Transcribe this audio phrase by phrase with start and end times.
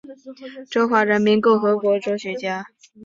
[0.67, 2.65] 中华人民共和国哲学家。